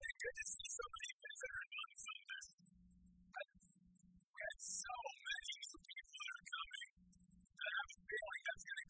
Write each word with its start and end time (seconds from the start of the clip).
it's 0.00 0.16
good 0.20 0.36
to 0.40 0.44
see 0.48 0.68
so 0.72 0.84
many 0.88 1.12
things 1.20 1.38
that 1.40 1.52
are. 1.60 1.68
We 4.30 4.40
had 4.40 4.58
so 4.60 4.94
many 5.20 5.52
new 5.60 5.78
people 5.84 6.18
that 6.20 6.32
are 6.40 6.46
coming 6.50 6.90
that 7.56 7.66
I 7.68 7.72
have 7.80 7.90
a 7.90 7.98
feeling 8.08 8.42
that's 8.48 8.64
going 8.64 8.80
to 8.80 8.89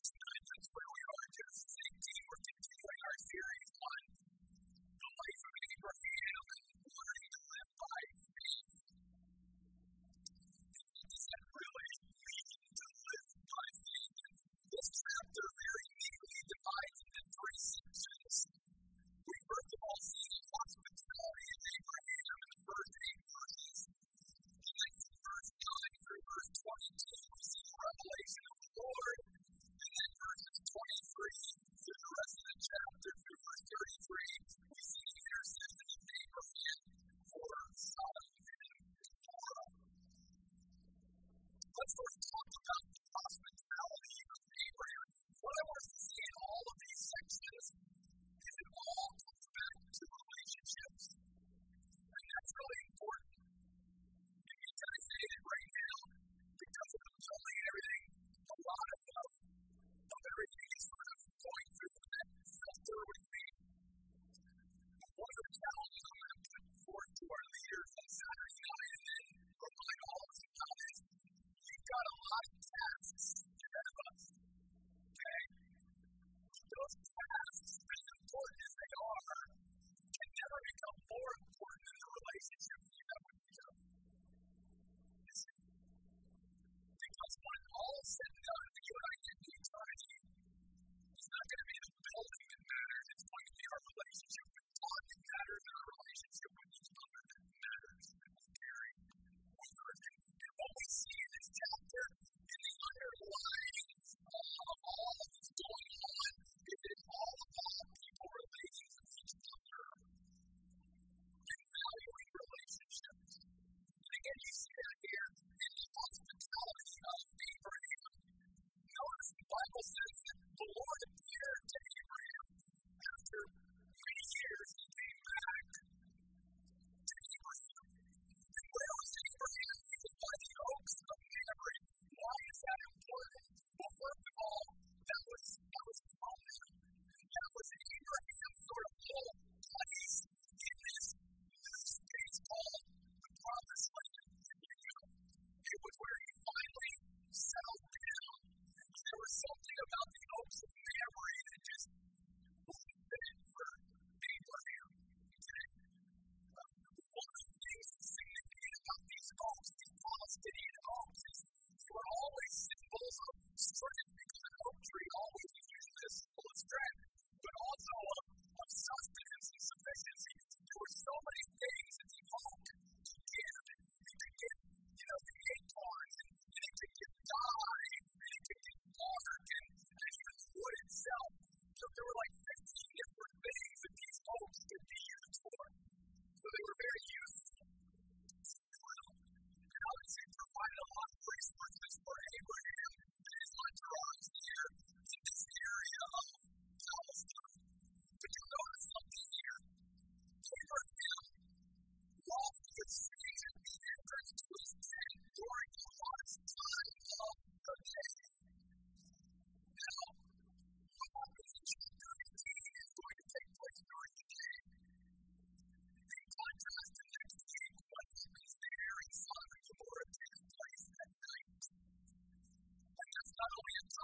not 223.41 223.51
only 223.57 223.73
in 223.81 224.00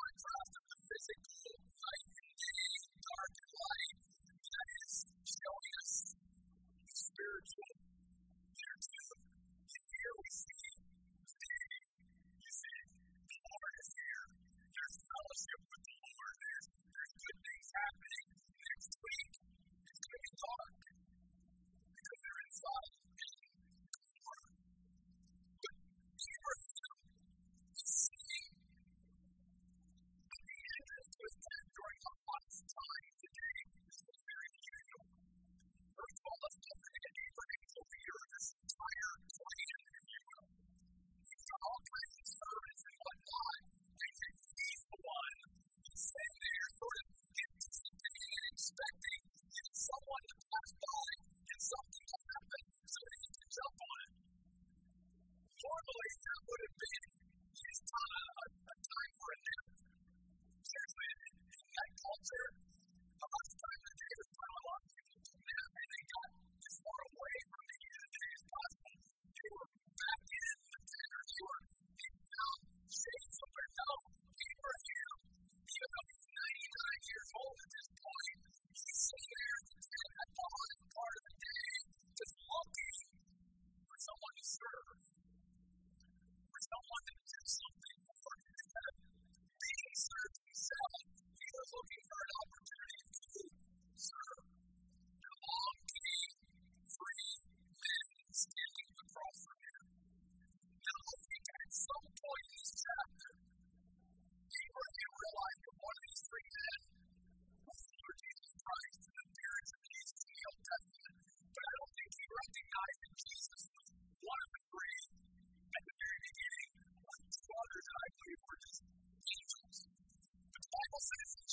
Bible 120.98 121.06
says 121.06 121.47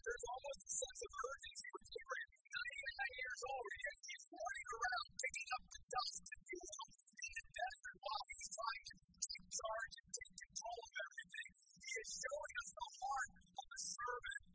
there's 0.00 0.26
almost 0.32 0.60
a 0.64 0.72
sense 0.72 1.00
of 1.04 1.10
urgency 1.12 1.68
with 1.76 1.86
Abraham. 1.92 2.28
He's 2.32 2.48
99 2.48 3.22
years 3.22 3.40
old, 3.44 3.66
and 3.68 3.80
yet 3.82 3.96
he's 4.08 4.24
running 4.32 4.68
around 4.72 5.08
picking 5.20 5.48
up 5.52 5.64
the 5.68 5.82
dust 5.92 6.24
and 6.32 6.42
the 6.48 6.56
oil 6.62 6.88
in 7.12 7.32
the 7.36 7.44
desert 7.52 7.96
while 8.00 8.24
he's 8.32 8.48
trying 8.56 8.84
to 8.88 8.94
take 9.20 9.46
charge 9.52 9.94
and 10.00 10.08
take 10.16 10.34
control 10.48 10.78
of 10.80 10.92
everything. 10.96 11.50
He 11.76 11.92
is 11.92 12.08
showing 12.08 12.54
us 12.62 12.70
the 12.72 12.88
heart 13.02 13.30
of 13.36 13.66
a 13.68 13.80
servant 13.84 14.51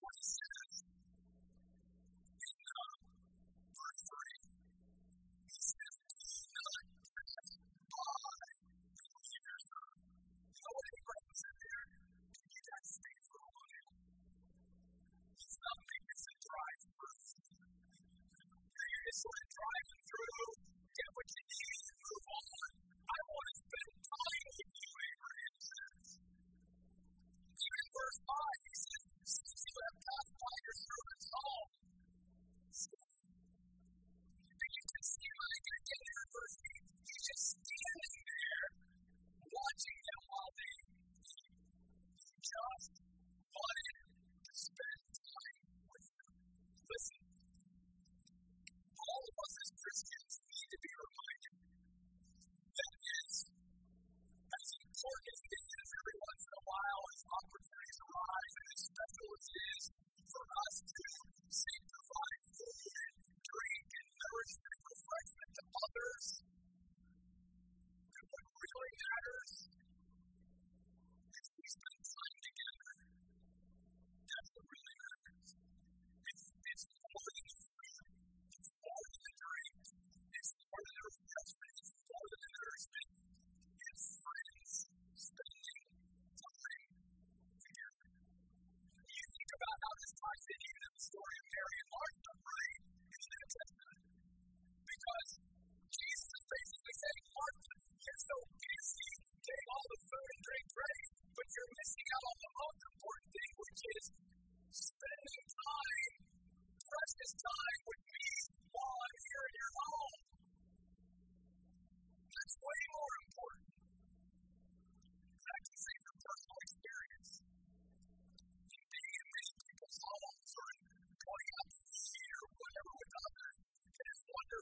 place 0.00 0.35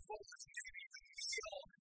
full 0.07 0.17
as 0.21 0.45
to 0.45 0.71
be 0.75 0.85
meal 0.95 1.74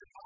Thank 0.00 0.08
you. 0.14 0.23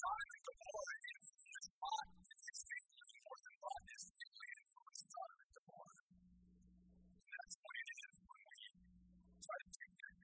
desiring 0.00 0.44
the 0.48 0.56
Lord 0.64 0.96
is, 1.12 1.24
is 1.28 1.66
bondage, 1.76 2.32
is 2.32 2.44
extremely 2.48 3.04
important. 3.20 3.52
Bondage 3.60 4.04
really 4.16 4.48
influences 4.56 5.04
desiring 5.12 5.52
the 5.52 5.64
Lord. 5.68 5.96
And 6.00 7.28
that's 7.36 7.56
what 7.60 7.74
it 7.84 7.88
is 8.00 8.16
when 8.24 8.42
we 8.48 8.60
try 9.44 9.58
to 9.60 9.68
take 9.76 9.94
that. 10.00 10.16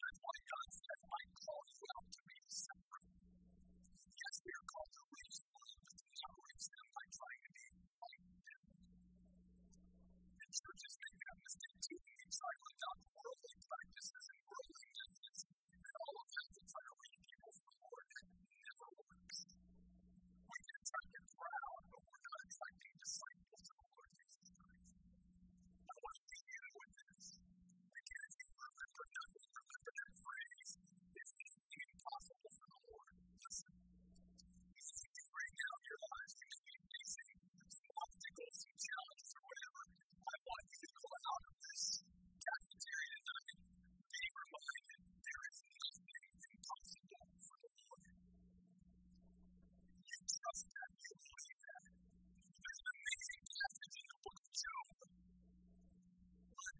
That's 0.00 0.20
why 0.24 0.36
God 0.48 0.68
says, 0.72 1.00
call 1.44 1.64
you 1.76 1.84
out 1.92 2.08
to 2.08 2.20
be 2.24 2.38
separate. 2.48 3.12
Yes, 4.16 4.34
we 4.48 4.50
are 4.56 4.64
called 4.64 4.92
to 4.96 5.02
reach 5.12 5.36
the 5.44 5.48
but 5.52 5.96
to 6.00 6.06
not 6.08 6.36
reach 6.40 6.66
them 6.72 6.86
trying 6.88 7.42
to 7.44 7.50
be 7.52 7.64
like 8.00 8.24
them. 8.32 8.64
And 10.40 10.48
churches 10.56 10.94
make 11.04 11.18
that 11.20 11.36
mistake 11.44 11.78
too. 11.84 12.00
They 12.00 12.28
try 12.32 12.52
to 12.56 12.64
adopt 12.64 12.95
and 20.56 20.66
then 20.68 20.82
turned 20.88 21.12
them 21.14 21.26
around. 21.36 21.55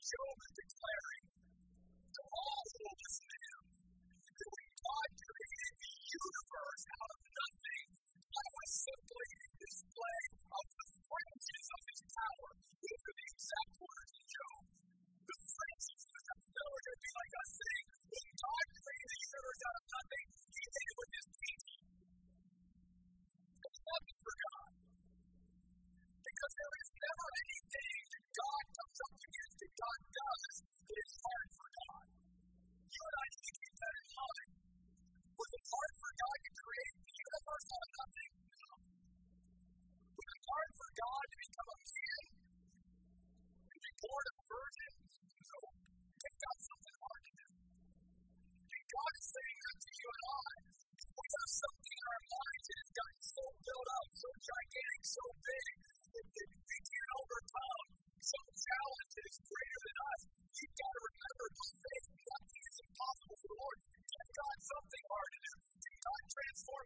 show 0.07 0.65
to 49.76 49.90
you 49.92 50.08
and 50.08 50.24
I. 50.26 50.52
We 51.16 51.26
have 51.36 51.50
something 51.52 51.96
in 51.96 52.06
our 52.06 52.22
minds 52.26 52.64
that 52.66 52.78
has 52.80 52.90
gotten 52.96 53.22
so 53.26 53.44
built 53.66 53.88
up, 53.96 54.08
so 54.16 54.28
gigantic, 54.36 55.02
so 55.04 55.24
big, 55.36 55.72
that, 56.16 56.26
that 56.36 56.48
we 56.56 56.78
can't 56.86 57.12
overcome 57.20 57.86
some 58.26 58.48
that 59.16 59.24
is 59.32 59.38
greater 59.44 59.80
than 59.86 59.96
us. 60.06 60.20
You've 60.56 60.76
got 60.76 60.92
to 60.96 61.00
remember, 61.06 61.44
don't 61.56 61.78
think 61.86 62.02
nothing 62.16 62.62
is 62.66 62.78
impossible 62.86 63.36
for 63.36 63.48
the 63.52 63.58
Lord. 63.60 63.78
Give 63.86 64.28
something 64.66 65.04
hard 65.06 65.30
to 65.36 65.40
do. 65.46 65.52
Give 65.76 65.98
God 66.06 66.20
transform 66.26 66.86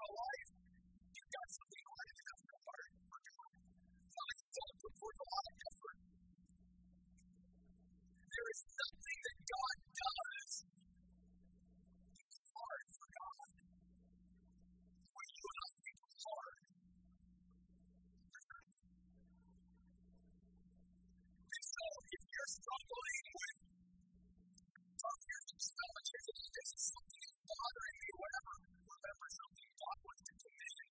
something 26.71 27.23
is 27.27 27.37
bothering 27.51 27.97
me, 27.99 28.11
whatever, 28.15 28.55
remember 28.87 29.29
something 29.35 29.69
God 29.75 29.99
wants 30.07 30.23
to 30.23 30.33
commission. 30.39 30.89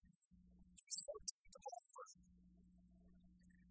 He's 0.80 1.00
so 1.00 1.14
teachable 1.30 1.80
for 1.90 2.04
you. 2.10 2.24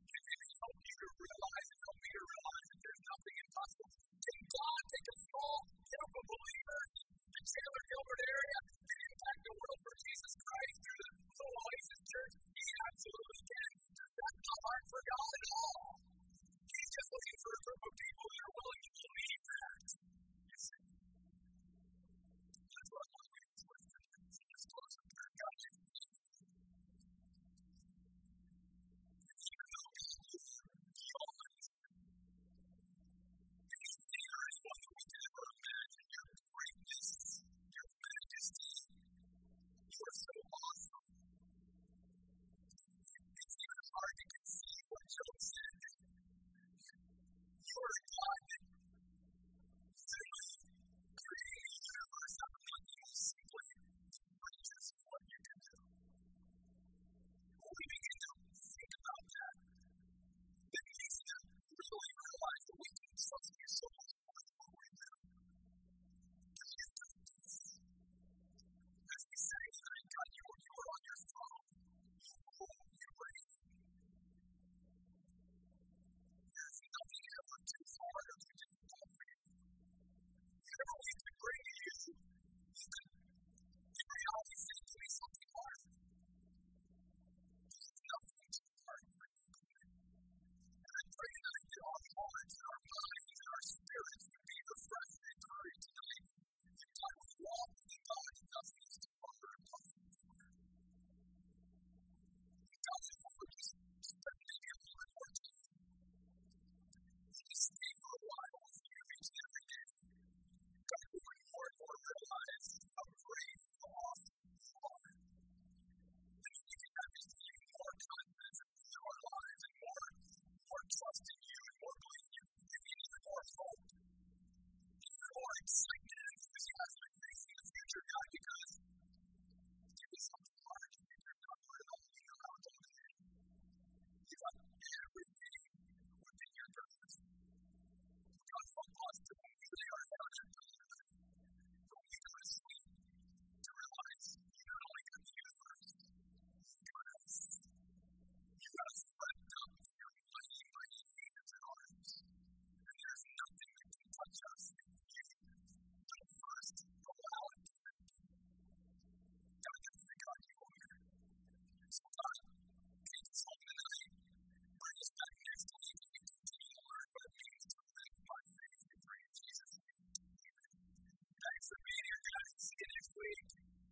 Can 0.08 0.24
it 0.28 0.42
help 0.58 0.78
you 0.88 0.96
to 0.98 1.08
realize 1.18 1.68
and 1.68 1.80
help 1.84 1.98
me 2.00 2.10
to 2.16 2.22
realize 2.24 2.66
that 2.68 2.80
there's 2.80 3.02
nothing 3.04 3.36
impossible? 3.44 3.90
Can 3.98 4.40
God 4.48 4.80
take 4.88 5.08
a 5.08 5.16
small 5.28 5.56
group 5.68 6.12
of 6.18 6.24
believers, 6.28 6.90
the 7.28 7.42
Chandler 7.44 7.84
Gilbert 7.88 8.22
area, 8.28 8.58
and 8.88 8.98
impact 9.08 9.40
the 9.44 9.54
world 9.58 9.78
for 9.84 9.94
Jesus 9.98 10.32
Christ 10.38 10.76
through 10.80 11.00
the 11.04 11.10
Soul 11.36 11.54
Oasis 11.58 12.00
Church? 12.08 12.34
He 12.56 12.66
absolutely 12.88 13.40
can. 13.48 13.70
Does 13.98 14.12
that 14.16 14.34
not 14.48 14.60
hard 14.64 14.84
for 14.88 15.00
God 15.04 15.32
at 15.38 15.48
all? 15.58 15.82
He's 16.72 16.90
just 16.96 17.08
looking 17.12 17.38
for 17.42 17.52
a 17.52 17.60
group 17.68 17.82
of 17.88 17.97